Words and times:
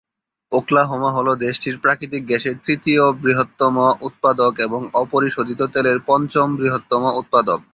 Oklahoma 0.51 1.09
হল 1.11 1.27
দেশটির 1.41 1.75
প্রাকৃতিক 1.77 2.21
গ্যাসের 2.25 2.55
তৃতীয় 2.65 3.03
বৃহত্তম 3.23 3.75
উৎপাদক 4.01 4.53
এবং 4.59 4.81
অপরিশোধিত 4.93 5.61
তেলের 5.73 5.97
পঞ্চম 6.07 6.47
বৃহত্তম 6.55 7.03
উৎপাদক। 7.21 7.59